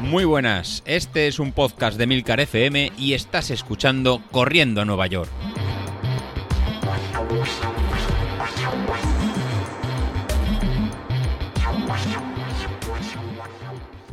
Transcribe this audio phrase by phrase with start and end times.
[0.00, 5.06] Muy buenas, este es un podcast de Milcar FM y estás escuchando Corriendo a Nueva
[5.08, 5.30] York.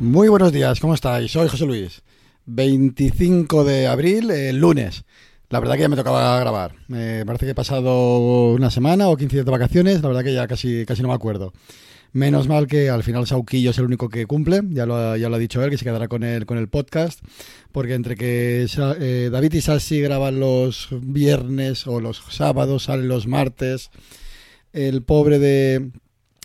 [0.00, 1.30] Muy buenos días, ¿cómo estáis?
[1.30, 2.02] Soy José Luis.
[2.46, 5.04] 25 de abril, el lunes.
[5.48, 6.74] La verdad que ya me tocaba grabar.
[6.88, 10.34] Me parece que he pasado una semana o 15 días de vacaciones, la verdad que
[10.34, 11.52] ya casi, casi no me acuerdo.
[12.14, 15.28] Menos mal que al final Sauquillo es el único que cumple, ya lo, ha- ya
[15.28, 17.18] lo ha dicho él, que se quedará con el, con el podcast,
[17.72, 18.68] porque entre que
[19.00, 23.90] eh, David y Sassi graban los viernes o los sábados, salen los martes,
[24.72, 25.90] el pobre de,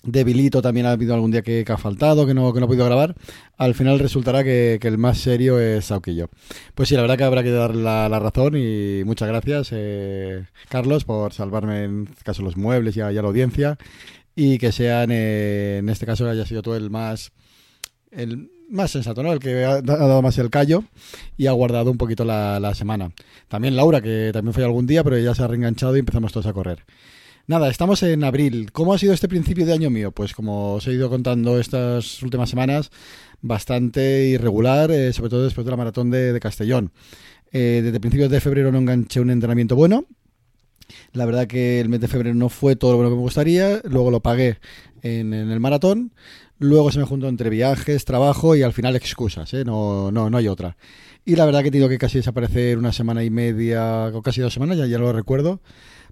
[0.01, 2.67] de Vilito también ha habido algún día que, ha faltado, que no, que no ha
[2.67, 3.13] podido grabar,
[3.55, 6.31] al final resultará que, el más serio es Sauquillo.
[6.73, 11.05] Pues sí, la verdad que habrá que darle la, razón y muchas gracias, eh, Carlos,
[11.05, 13.77] por salvarme en este caso los muebles y y a la audiencia
[14.41, 17.33] y que sean, eh, en este caso, haya sido tú el más
[18.09, 19.33] el más sensato, ¿no?
[19.33, 20.85] El que ha, dado más el callo
[21.35, 23.11] y ha guardado un poquito la, la semana.
[23.49, 26.45] También Laura, que también fue algún día, pero ya se ha reenganchado y empezamos todos
[26.45, 26.85] a correr.
[27.47, 28.71] Nada, estamos en abril.
[28.71, 30.13] ¿Cómo ha sido este principio de año mío?
[30.13, 32.91] Pues como os he ido contando estas últimas semanas,
[33.41, 36.93] bastante irregular, eh, sobre todo después de la maratón de, de Castellón.
[37.51, 40.05] Eh, desde principios de febrero no enganché un entrenamiento bueno.
[41.13, 43.81] La verdad que el mes de febrero no fue todo lo bueno que me gustaría.
[43.83, 44.57] Luego lo pagué
[45.01, 46.11] en, en el maratón.
[46.59, 49.63] Luego se me juntó entre viajes, trabajo y al final excusas, ¿eh?
[49.63, 50.75] no, no, no hay otra.
[51.23, 54.41] Y la verdad que he tenido que casi desaparecer una semana y media, o casi
[54.41, 55.61] dos semanas, ya, ya lo recuerdo,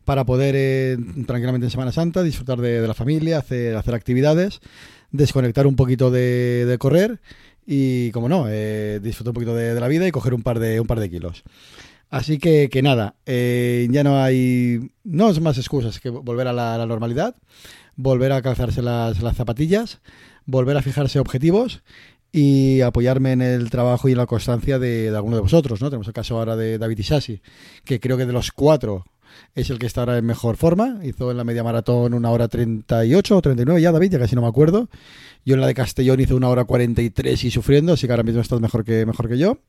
[0.05, 4.61] para poder eh, tranquilamente en Semana Santa disfrutar de, la familia, hacer, hacer actividades,
[5.11, 7.19] desconectar un poquito de, de correr
[7.65, 10.59] y, como no, eh, disfrutar un poquito de, de la vida y coger un par
[10.59, 11.43] de, un par de kilos.
[12.09, 16.53] Así que, que nada, eh, ya no hay, no es más excusas que volver a
[16.53, 17.35] la, normalidad,
[17.95, 19.99] volver a calzarse las, las zapatillas,
[20.45, 21.83] volver a fijarse objetivos
[22.31, 25.89] y apoyarme en el trabajo y en la constancia de, de alguno de vosotros, ¿no?
[25.89, 27.41] Tenemos el caso ahora de David Isasi,
[27.83, 29.05] que creo que de los cuatro
[29.55, 30.99] es el que está ahora en mejor forma.
[31.03, 34.41] Hizo en la media maratón una hora 38 o 39 ya, David, ya casi no
[34.41, 34.89] me acuerdo.
[35.45, 38.41] Yo en la de Castellón hice una hora 43 y sufriendo, así que ahora mismo
[38.41, 39.59] estás mejor que, mejor que yo.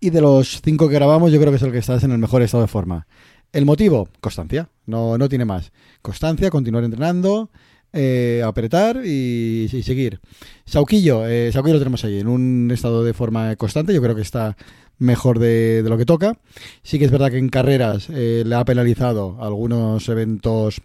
[0.00, 2.18] Y de los cinco que grabamos, yo creo que es el que estás en el
[2.18, 3.06] mejor estado de forma.
[3.52, 5.72] El motivo, constancia, no, no tiene más.
[6.00, 7.50] Constancia, continuar entrenando,
[7.92, 10.20] eh, apretar y, seguir.
[10.64, 14.22] Sauquillo, eh, Sauquillo lo tenemos ahí en un estado de forma constante, yo creo que
[14.22, 14.56] está
[14.96, 16.38] mejor de, lo que toca.
[16.82, 20.80] Sí que es verdad que en carreras eh, le ha penalizado algunos eventos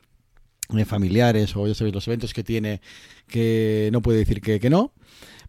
[0.75, 2.81] eh, familiares o ya sabéis los eventos que tiene
[3.27, 4.91] que no puede decir que no.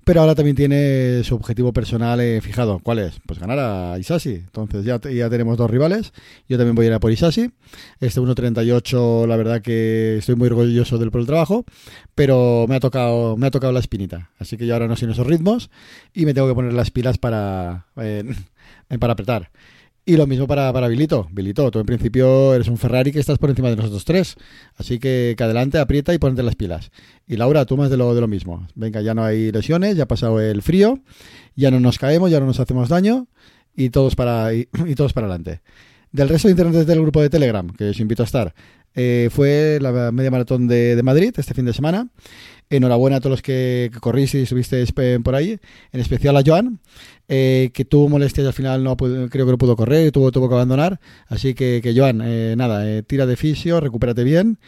[0.07, 2.79] Pero ahora también tiene su objetivo personal eh, fijado.
[2.79, 3.19] ¿Cuál es?
[3.27, 4.35] Pues ganar a Isasi.
[4.35, 6.13] Entonces ya, ya tenemos dos rivales.
[6.49, 7.51] Yo también voy a ir a por Isasi.
[7.99, 11.65] Este 1.38, la verdad que estoy muy orgulloso del por el trabajo.
[12.15, 14.31] Pero me ha tocado, me ha tocado la espinita.
[14.39, 15.71] Así que yo ahora no sé en esos ritmos.
[16.15, 18.23] Y me tengo que poner las pilas para, eh,
[19.01, 19.51] para apretar.
[20.09, 21.27] Y lo mismo para, para Vilito.
[21.33, 24.37] Vilito, tú en principio eres un Ferrari que estás por encima de nosotros tres.
[24.77, 26.93] Así que, que adelante, aprieta y ponte las pilas.
[27.27, 28.69] Y Laura, tú más de lo, de lo mismo.
[28.77, 31.01] Venga, ya no hay lesiones, ya ha pasado el frío,
[31.57, 33.27] ya no nos caemos, ya no nos hacemos daño
[33.75, 35.61] y todos para, y, todos para adelante.
[36.13, 38.55] Del resto de integrantes del grupo de Telegram, que os invito a estar,
[38.95, 42.09] eh, fue la media maratón de, de Madrid este fin de semana.
[42.69, 45.59] Enhorabuena a todos los que, corriste y estuvisteis por ahí,
[45.93, 46.81] en especial a Joan,
[47.29, 50.55] eh, que tuvo molestias al final no creo que no pudo correr tuvo, tuvo que
[50.55, 50.99] abandonar.
[51.29, 54.59] Así que, Joan, eh, nada, eh, tira de fisio, recupérate bien,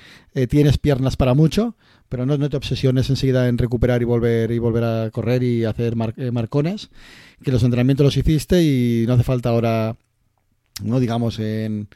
[0.49, 1.75] tienes piernas para mucho,
[2.09, 5.97] pero no, te obsesiones enseguida en recuperar y volver y volver a correr y hacer
[5.97, 6.91] mar, marcones,
[7.43, 9.97] que los entrenamientos los hiciste y no hace falta ahora,
[10.85, 11.89] no digamos, en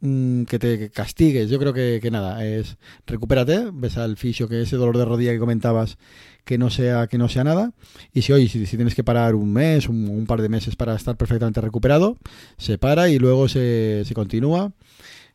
[0.00, 1.50] que te castigues.
[1.50, 2.76] Yo creo que, que, nada, es
[3.06, 5.98] recupérate, ves al fisio que ese dolor de rodilla que comentabas
[6.44, 7.72] que no sea que no sea nada
[8.14, 10.94] y si hoy si, tienes que parar un mes, un, un, par de meses para
[10.94, 12.16] estar perfectamente recuperado,
[12.56, 14.72] se para y luego se, se continúa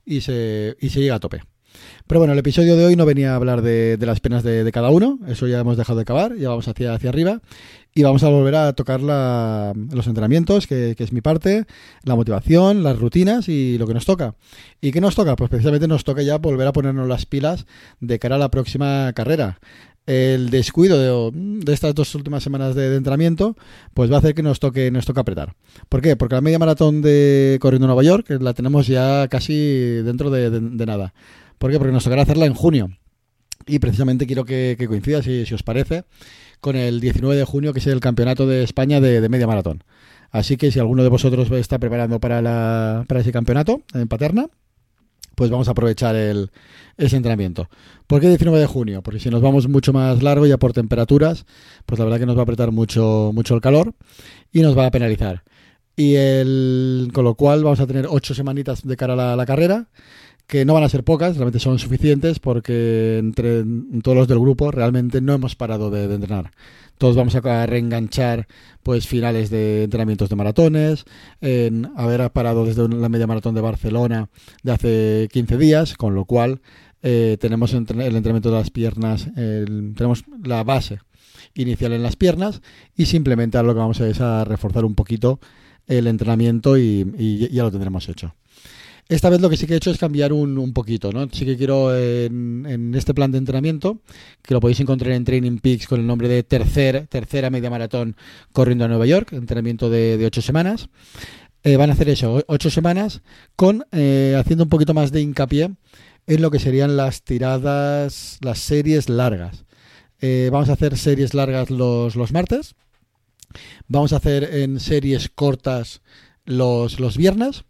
[0.05, 1.41] y se, y se llega a tope.
[2.07, 4.63] Pero bueno, el episodio de hoy no venía a hablar de, de las penas de,
[4.63, 7.41] de, cada uno, eso ya hemos dejado de acabar, ya vamos hacia, hacia arriba
[7.95, 11.65] y vamos a volver a tocar la, los entrenamientos, que, es mi parte,
[12.03, 14.35] la motivación, las rutinas y lo que nos toca.
[14.81, 15.35] ¿Y qué nos toca?
[15.35, 17.65] Pues precisamente nos toca ya volver a ponernos las pilas
[17.99, 19.59] de cara a la próxima carrera.
[20.05, 23.55] El descuido de, estas dos últimas semanas de, entrenamiento,
[23.93, 25.55] pues va a hacer que nos toque, nos toque apretar.
[25.87, 26.15] ¿Por qué?
[26.15, 29.53] Porque la media maratón de Corriendo Nueva York la tenemos ya casi
[30.03, 30.49] dentro de,
[30.85, 31.13] nada.
[31.59, 31.77] ¿Por qué?
[31.77, 32.89] Porque nos tocará hacerla en junio.
[33.65, 36.03] Y precisamente quiero que, que coincida, si, os parece,
[36.63, 39.83] con el 19 de junio, que es el Campeonato de España de, Media Maratón.
[40.31, 44.47] Así que si alguno de vosotros está preparando para, la, para ese campeonato en Paterna,
[45.35, 46.51] pues vamos a aprovechar el,
[46.95, 47.67] ese entrenamiento.
[48.07, 49.01] ¿Por qué 19 de junio?
[49.03, 51.45] Porque si nos vamos mucho más largo ya por temperaturas,
[51.85, 53.93] pues la verdad que nos va a apretar mucho, mucho el calor
[54.53, 55.43] y nos va a penalizar.
[55.97, 59.89] Y el, con lo cual vamos a tener ocho semanitas de cara a la, carrera,
[60.53, 63.63] que no van a ser pocas, realmente son suficientes porque entre
[64.03, 66.51] todos los del grupo realmente no hemos parado de, entrenar.
[66.99, 68.47] Todos vamos a reenganchar
[68.83, 71.05] pues finales de entrenamientos de maratones,
[71.41, 74.29] en haber parado desde la media maratón de Barcelona
[74.61, 76.61] de hace 15 días, con lo cual
[77.01, 80.99] eh, tenemos el entrenamiento de las piernas, tenemos la base
[81.55, 82.61] inicial en las piernas
[82.95, 85.39] y simplemente lo que vamos a es a reforzar un poquito
[85.87, 88.35] el entrenamiento y ya lo tendremos hecho.
[89.09, 91.27] Esta vez lo que sí que he hecho es cambiar un, poquito, ¿no?
[91.31, 93.99] Sí que quiero en, este plan de entrenamiento,
[94.41, 98.15] que lo podéis encontrar en Training Peaks con el nombre de tercer, tercera media maratón
[98.53, 100.89] corriendo a Nueva York, entrenamiento de, ocho semanas.
[101.63, 103.21] Eh, van a hacer eso, ocho semanas,
[103.55, 105.71] con eh, haciendo un poquito más de hincapié
[106.27, 109.65] en lo que serían las tiradas, las series largas.
[110.21, 112.75] Eh, vamos a hacer series largas los, los martes.
[113.87, 116.01] Vamos a hacer en series cortas
[116.45, 117.65] los, los viernes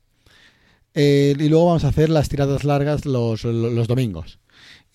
[0.94, 4.40] eh, y luego vamos a hacer las tiradas largas los, los, domingos.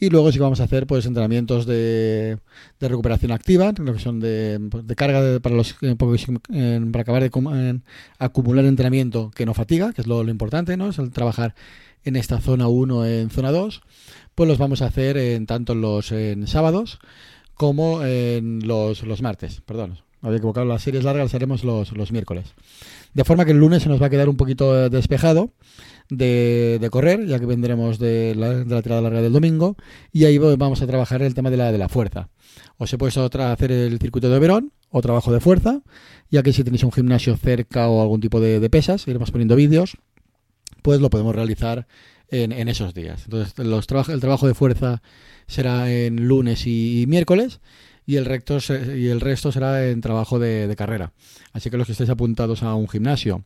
[0.01, 2.39] Y luego sí vamos a hacer pues entrenamientos de,
[2.79, 7.81] de recuperación activa, lo que son de, de carga para los eh, para acabar de
[8.19, 10.91] acumular entrenamiento que no fatiga, que es lo, importante, ¿no?
[10.91, 11.57] Es el trabajar
[12.05, 13.81] en esta zona 1 en zona 2,
[14.37, 17.01] pues los vamos a hacer en tanto los en sábados
[17.55, 22.13] como en los, los martes, perdón, había equivocado, las series largas las haremos los, los
[22.13, 22.55] miércoles.
[23.15, 25.51] De forma que el lunes se nos va a quedar un poquito eh, despejado
[26.11, 29.77] de, correr, ya que vendremos de la, tirada larga del domingo,
[30.13, 32.29] y ahí vamos a trabajar el tema de la, de la fuerza.
[32.79, 35.83] Os he puesto otra, hacer el circuito de Verón o trabajo de fuerza,
[36.31, 39.97] ya que si tenéis un gimnasio cerca o algún tipo de, pesas, iremos poniendo vídeos,
[40.83, 41.87] pues lo podemos realizar
[42.31, 43.25] en, esos días.
[43.25, 45.03] Entonces, los el trabajo de fuerza
[45.47, 47.61] será en lunes y miércoles
[48.09, 48.57] y el, recto
[48.97, 51.13] y el resto será en trabajo de, carrera.
[51.53, 53.45] Así que los que estéis apuntados a un gimnasio,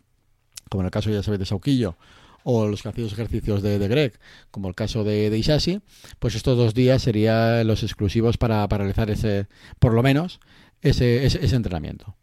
[0.71, 1.97] como en el caso ya sabéis de Sauquillo,
[2.45, 4.21] o los que hacéis ejercicios de, de, Greg,
[4.53, 5.81] como el caso de, de Isasi,
[6.21, 9.49] pues estos dos días serían los exclusivos para, para realizar ese,
[9.81, 10.39] por lo menos,
[10.81, 12.15] ese, ese entrenamiento.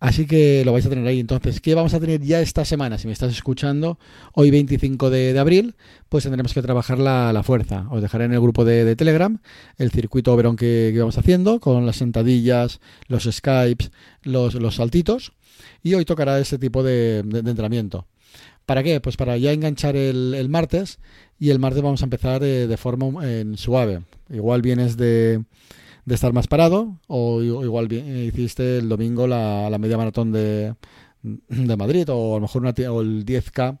[0.00, 1.20] Así que lo vais a tener ahí.
[1.20, 2.96] Entonces, ¿qué vamos a tener ya esta semana?
[2.96, 3.98] Si me estás escuchando,
[4.32, 5.74] hoy 25 de, abril,
[6.08, 7.86] pues tendremos que trabajar la, fuerza.
[7.90, 9.38] Os dejaré en el grupo de, Telegram
[9.76, 13.90] el circuito verón que, vamos haciendo, con las sentadillas, los Skypes,
[14.22, 15.34] los, saltitos.
[15.82, 18.06] Y hoy tocará ese tipo de, entrenamiento.
[18.64, 19.00] ¿Para qué?
[19.00, 20.98] Pues para ya enganchar el, martes
[21.38, 24.00] y el martes vamos a empezar eh, de forma en suave.
[24.30, 25.42] Igual vienes de
[26.04, 30.74] de estar más parado, o igual hiciste el domingo la, media maratón de,
[31.22, 33.78] de, Madrid, o a lo mejor una, o el 10K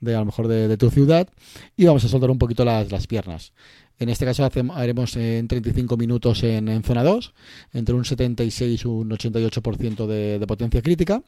[0.00, 1.28] de a lo mejor de, tu ciudad,
[1.76, 3.52] y vamos a soltar un poquito las, las piernas.
[3.98, 7.34] En este caso haremos en 35 minutos en, zona 2,
[7.72, 11.22] entre un 76 y un 88% de, de potencia crítica,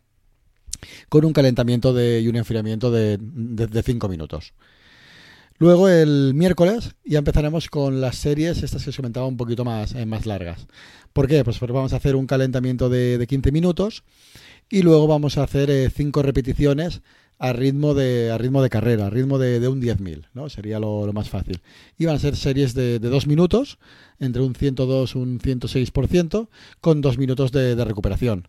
[1.09, 4.55] con un calentamiento de, y un enfriamiento de, de 5 minutos.
[5.59, 9.95] Luego el miércoles ya empezaremos con las series, estas que os comentaba un poquito más,
[9.95, 10.67] eh, más largas.
[11.13, 11.45] ¿Por qué?
[11.45, 14.03] Pues porque vamos a hacer un calentamiento de, de 15 minutos
[14.69, 17.03] y luego vamos a hacer 5 eh, repeticiones
[17.39, 20.49] a ritmo de, a ritmo de carrera, a ritmo de, de un 10.000, ¿no?
[20.49, 21.61] Sería lo, más fácil.
[21.99, 23.79] Y van a ser series de, 2 minutos,
[24.19, 26.49] entre un 102 y un 106%,
[26.81, 28.49] con 2 minutos de recuperación.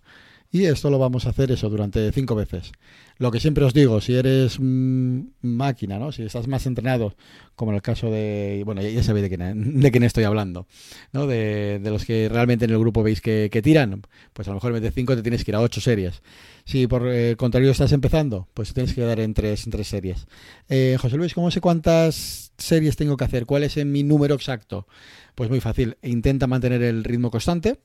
[0.55, 2.71] Y esto lo vamos a hacer eso durante 5 veces.
[3.17, 6.13] Lo que siempre os digo, si eres máquina, ¿no?
[6.13, 7.13] Si estás más entrenado,
[7.55, 10.65] como en el caso de, bueno, ya, sabéis de quién, de quién estoy hablando,
[11.11, 11.27] ¿no?
[11.27, 14.75] De, los que realmente en el grupo veis que, tiran, pues a lo mejor en
[14.75, 16.21] vez de 5 te tienes que ir a 8 series.
[16.63, 19.87] Si por el eh, contrario estás empezando, pues tienes que dar en 3 en tres
[19.89, 20.25] series.
[20.69, 23.45] Eh, José Luis, ¿cómo sé cuántas series tengo que hacer?
[23.45, 24.87] ¿Cuál es mi número exacto?
[25.35, 27.79] Pues muy fácil, intenta mantener el ritmo constante.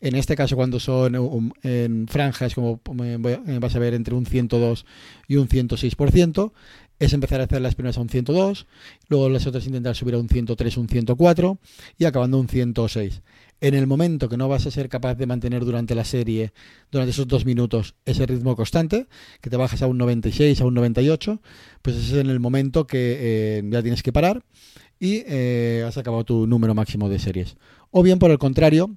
[0.00, 4.86] En este caso, cuando son en franjas, como vas a ver, entre un 102
[5.26, 6.52] y un 106%,
[7.00, 8.68] es empezar a hacer las primeras a un 102,
[9.08, 11.58] luego las otras intentar subir a un 103, un 104
[11.98, 13.22] y acabando un 106.
[13.60, 16.52] En el momento que no vas a ser capaz de mantener durante la serie,
[16.92, 19.08] durante esos dos minutos, ese ritmo constante,
[19.40, 21.40] que te bajas a un 96, a un 98,
[21.80, 24.44] pues ese es en el momento que eh, ya tienes que parar
[25.02, 27.56] y eh, has acabado tu número máximo de series.
[27.90, 28.96] O bien, por el contrario,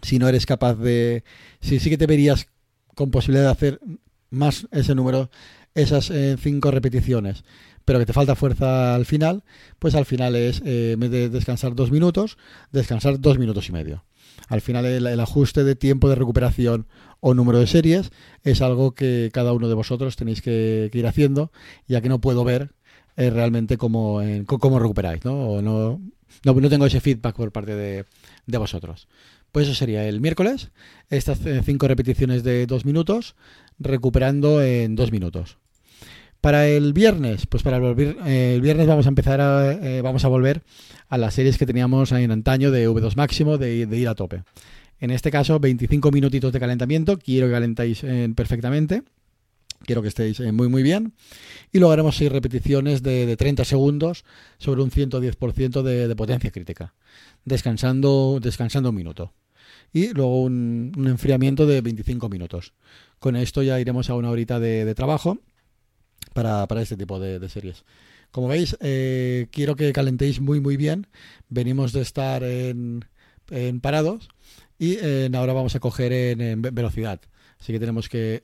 [0.00, 1.24] si no eres capaz de...
[1.60, 2.46] Si sí que te verías
[2.94, 3.80] con posibilidad de hacer
[4.30, 5.30] más ese número,
[5.74, 7.42] esas eh, cinco repeticiones,
[7.84, 9.42] pero que te falta fuerza al final,
[9.80, 12.38] pues al final es, eh, en vez de descansar dos minutos,
[12.70, 14.04] descansar dos minutos y medio.
[14.46, 16.86] Al final el, ajuste de tiempo de recuperación
[17.18, 18.12] o número de series
[18.44, 21.50] es algo que cada uno de vosotros tenéis que ir haciendo,
[21.88, 22.70] ya que no puedo ver
[23.16, 25.62] eh, realmente cómo, cómo recuperáis, ¿no?
[25.62, 26.00] no,
[26.44, 28.04] no, tengo ese feedback por parte de,
[28.46, 29.08] de vosotros.
[29.52, 30.70] Pues eso sería el miércoles,
[31.10, 33.36] estas cinco repeticiones de dos minutos,
[33.78, 35.58] recuperando en dos minutos.
[36.40, 40.62] Para el viernes, pues para el, el viernes vamos a empezar a, vamos a volver
[41.08, 44.42] a las series que teníamos en antaño de V2 máximo, de, ir a tope.
[45.00, 47.18] En este caso, 25 minutitos de calentamiento.
[47.18, 49.02] Quiero que calentáis eh, perfectamente.
[49.84, 51.14] Quiero que estéis eh, muy muy bien.
[51.72, 54.24] Y luego haremos 6 repeticiones de, 30 segundos
[54.58, 56.94] sobre un 110% de, de, potencia crítica.
[57.44, 59.32] Descansando, descansando un minuto.
[59.92, 62.74] Y luego un, enfriamiento de 25 minutos.
[63.18, 65.38] Con esto ya iremos a una horita de, trabajo
[66.32, 67.84] para, este tipo de, series.
[68.32, 71.06] Como veis, eh, quiero que calentéis muy muy bien.
[71.48, 73.04] Venimos de estar en,
[73.50, 74.28] en parados
[74.78, 77.20] y eh, ahora vamos a coger en, velocidad.
[77.60, 78.42] Así que tenemos que,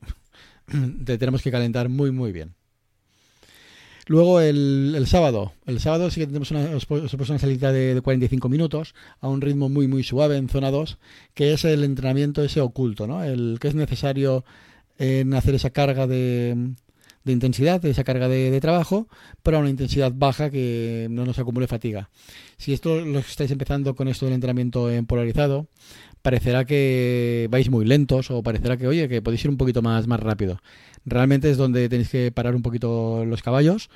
[1.04, 2.54] tenemos que calentar muy, muy bien.
[4.06, 5.52] Luego el, sábado.
[5.66, 9.68] El sábado sí que tenemos una, una salida de, de, 45 minutos a un ritmo
[9.68, 10.98] muy muy suave en zona 2,
[11.32, 13.22] que es el entrenamiento ese oculto, ¿no?
[13.22, 14.44] El que es necesario
[14.98, 16.74] en hacer esa carga de,
[17.24, 19.08] de intensidad, de esa carga de, trabajo,
[19.42, 22.10] pero a una intensidad baja que no nos acumule fatiga.
[22.56, 25.68] Si esto lo estáis empezando con esto del entrenamiento en polarizado,
[26.22, 30.06] parecerá que vais muy lentos o parecerá que, oye, que podéis ir un poquito más,
[30.06, 30.60] más rápido.
[31.04, 33.90] Realmente es donde tenéis que parar un poquito los caballos,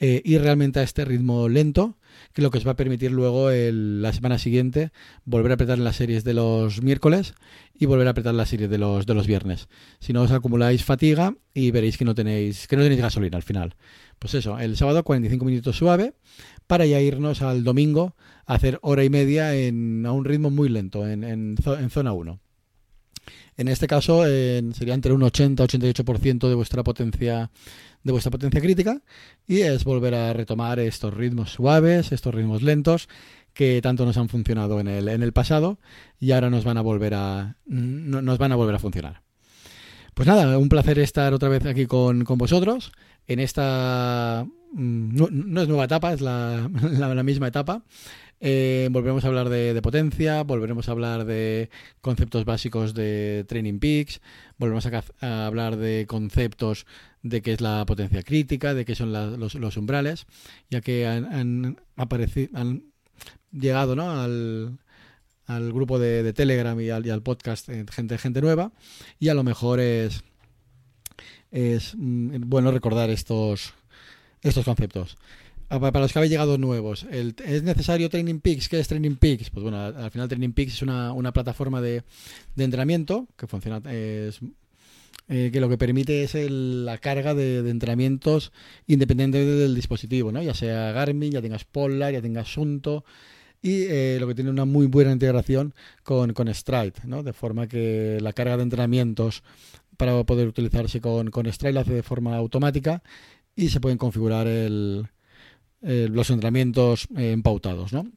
[0.00, 1.96] eh, ir realmente a este ritmo lento,
[2.32, 4.90] que lo que os va a permitir luego la semana siguiente
[5.24, 7.34] volver a apretar las series de los miércoles
[7.78, 9.68] y volver a apretar las series de los, de los viernes.
[10.00, 13.42] Si no os acumuláis fatiga y veréis que no tenéis, que no tenéis gasolina al
[13.42, 13.76] final.
[14.18, 16.14] Pues eso, el sábado 45 minutos suave
[16.66, 18.14] para ya irnos al domingo
[18.46, 21.56] a hacer hora y media en, a un ritmo muy lento, en, en,
[21.90, 22.40] zona 1.
[23.56, 27.50] En este caso sería entre un 80-88% de vuestra potencia
[28.04, 29.00] de vuestra potencia crítica
[29.48, 33.08] y es volver a retomar estos ritmos suaves, estos ritmos lentos
[33.54, 35.78] que tanto nos han funcionado en el, en el pasado
[36.20, 39.22] y ahora nos van a volver a nos van a volver a funcionar.
[40.12, 42.92] Pues nada, un placer estar otra vez aquí con, con vosotros
[43.26, 47.82] en esta mm, no, es nueva etapa, es la, la misma etapa
[48.40, 54.20] eh, volveremos a hablar de, potencia, volveremos a hablar de conceptos básicos de Training Peaks,
[54.58, 54.86] volveremos
[55.20, 56.86] a, hablar de conceptos
[57.22, 60.26] de qué es la potencia crítica, de qué son los, umbrales,
[60.70, 62.84] ya que han, aparecido, han
[63.50, 64.10] llegado ¿no?
[64.10, 64.78] al,
[65.72, 68.72] grupo de, Telegram y al, podcast eh, gente, gente nueva,
[69.18, 70.22] y a lo mejor es,
[71.50, 73.74] es mm, bueno recordar estos,
[74.42, 75.16] estos conceptos.
[75.68, 78.68] Ah, para los que habéis llegado nuevos, ¿es necesario Training Peaks?
[78.68, 79.50] ¿Qué es Training Peaks?
[79.50, 82.02] Pues bueno, al final Training Peaks es una, plataforma de,
[82.56, 84.30] entrenamiento que funciona, eh,
[85.26, 88.52] que lo que permite es la carga de, entrenamientos
[88.86, 90.42] independiente del dispositivo, ¿no?
[90.42, 93.04] ya sea Garmin, ya tengas Polar, ya tengas Sunto,
[93.62, 97.22] y eh, lo que tiene una muy buena integración con, Stride, ¿no?
[97.22, 99.42] de forma que la carga de entrenamientos
[99.96, 103.02] para poder utilizarse con Stride la hace de forma automática
[103.56, 105.08] y se pueden configurar el
[105.86, 108.10] eh, los entrenamientos eh, empautados, ¿no?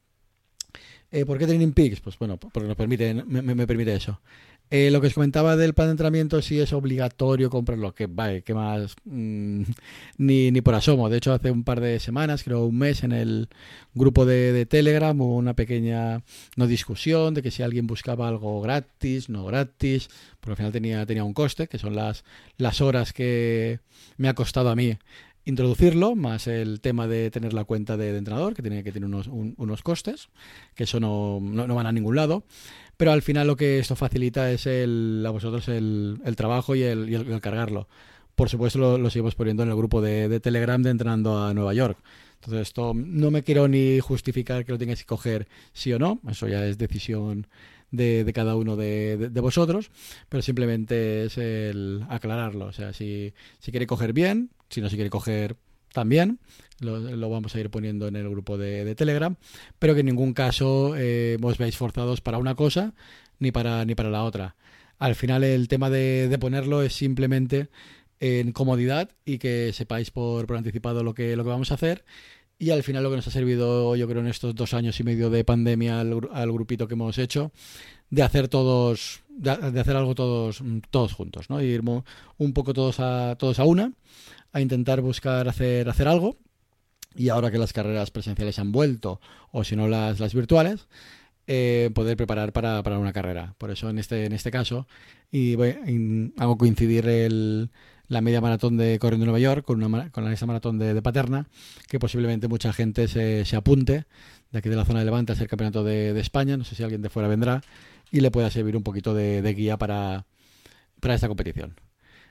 [1.11, 1.99] Eh, ¿Por qué Training Peaks?
[1.99, 4.21] Pues bueno, porque nos permite, me, permite eso.
[4.69, 8.53] lo que os comentaba del plan de entrenamiento, si es obligatorio comprarlo, que vale, que
[8.53, 9.63] más mm,
[10.17, 11.09] ni, ni por asomo.
[11.09, 13.49] De hecho, hace un par de semanas, creo un mes, en el
[13.93, 16.23] grupo de, Telegram hubo una pequeña
[16.55, 20.09] no discusión de que si alguien buscaba algo gratis, no gratis,
[20.39, 22.23] porque al final tenía, tenía un coste, que son las,
[22.57, 23.79] las horas que
[24.17, 24.97] me ha costado a mí
[25.47, 29.27] introducirlo, más el tema de tener la cuenta de, entrenador, que tiene que tener unos,
[29.27, 30.29] unos costes,
[30.75, 32.43] que eso no, no, van a ningún lado.
[32.97, 36.83] Pero al final lo que esto facilita es el, a vosotros el, el trabajo y
[36.83, 37.87] el, y el, cargarlo.
[38.35, 41.53] Por supuesto lo, lo, seguimos poniendo en el grupo de, de Telegram de Entrenando a
[41.53, 41.97] Nueva York.
[42.35, 46.19] Entonces esto no me quiero ni justificar que lo tengáis que coger sí o no,
[46.29, 47.47] eso ya es decisión
[47.91, 49.91] de, cada uno de, vosotros,
[50.29, 52.65] pero simplemente es el aclararlo.
[52.65, 55.55] O sea, si, si quiere coger bien, si no se quiere coger
[55.93, 56.39] también,
[56.79, 59.35] lo, vamos a ir poniendo en el grupo de, Telegram,
[59.79, 62.93] pero que en ningún caso eh, os veáis forzados para una cosa
[63.39, 64.55] ni para, ni para la otra.
[64.99, 67.69] Al final el tema de, ponerlo es simplemente
[68.19, 72.03] en comodidad y que sepáis por, por anticipado lo que, lo que vamos a hacer.
[72.59, 75.03] Y al final lo que nos ha servido, yo creo, en estos dos años y
[75.03, 77.51] medio de pandemia al, grupito que hemos hecho,
[78.09, 81.61] de hacer todos, de, hacer algo todos, todos juntos, ¿no?
[81.61, 81.81] Ir
[82.37, 83.93] un poco todos a, todos a una,
[84.51, 86.37] a intentar buscar hacer, hacer algo.
[87.15, 89.19] Y ahora que las carreras presenciales han vuelto,
[89.51, 90.87] o si no las, las virtuales,
[91.47, 93.55] eh, poder preparar para, para, una carrera.
[93.57, 94.85] Por eso en este, en este caso
[95.31, 97.69] y voy, hago coincidir el,
[98.07, 101.47] la media maratón de Corriendo Nueva York con, una, con esa maratón de, de, Paterna,
[101.87, 104.05] que posiblemente mucha gente se, se, apunte
[104.51, 106.57] de aquí de la zona de Levante a ser campeonato de, de, España.
[106.57, 107.61] No sé si alguien de fuera vendrá
[108.11, 110.25] y le pueda servir un poquito de, guía para,
[110.99, 111.75] para esta competición.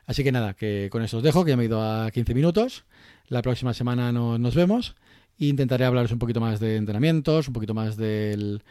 [0.07, 2.35] Así que nada, que con eso os dejo, que ya me he ido a 15
[2.35, 2.85] minutos.
[3.29, 4.95] La próxima semana no, nos vemos
[5.39, 8.63] e intentaré hablaros un poquito más de entrenamientos, un poquito más del,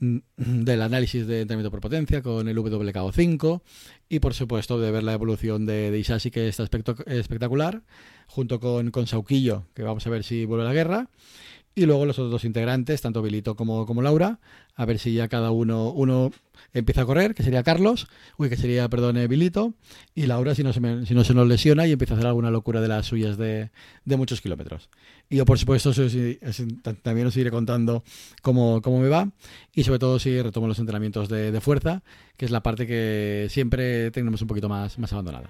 [0.00, 3.60] del análisis de entrenamiento por potencia con el WKO5
[4.08, 6.64] y por supuesto de ver la evolución de, de Isashi que está
[7.06, 7.82] espectacular
[8.26, 11.10] junto con, con Sauquillo que vamos a ver si vuelve a la guerra
[11.80, 14.38] y luego los otros dos integrantes, tanto Bilito como, como Laura,
[14.76, 16.30] a ver si ya cada uno, uno
[16.74, 18.06] empieza a correr, que sería Carlos,
[18.36, 19.72] uy, que sería, perdón, Bilito,
[20.14, 22.26] y Laura si no, se me, si no se nos lesiona y empieza a hacer
[22.26, 23.70] alguna locura de las suyas de,
[24.04, 24.90] de muchos kilómetros.
[25.30, 25.90] Y yo, por supuesto,
[27.00, 28.04] también os iré contando
[28.42, 29.30] cómo, cómo me va
[29.74, 32.02] y sobre todo si retomo los entrenamientos de, de, fuerza,
[32.36, 35.48] que es la parte que siempre tenemos un poquito más, más abandonada.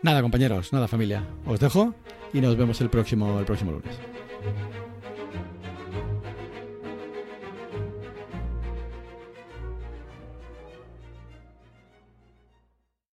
[0.00, 1.26] Nada, compañeros, nada, familia.
[1.44, 1.94] Os dejo
[2.32, 4.89] y nos vemos el próximo, el próximo lunes.